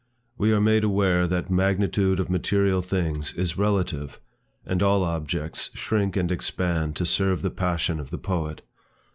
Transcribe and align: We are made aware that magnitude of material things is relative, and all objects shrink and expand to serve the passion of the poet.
We 0.35 0.51
are 0.51 0.59
made 0.59 0.83
aware 0.83 1.27
that 1.27 1.51
magnitude 1.51 2.19
of 2.19 2.27
material 2.27 2.81
things 2.81 3.33
is 3.35 3.55
relative, 3.59 4.19
and 4.65 4.81
all 4.81 5.03
objects 5.03 5.69
shrink 5.75 6.15
and 6.17 6.31
expand 6.31 6.95
to 6.95 7.05
serve 7.05 7.43
the 7.43 7.51
passion 7.51 7.99
of 7.99 8.09
the 8.09 8.17
poet. 8.17 8.63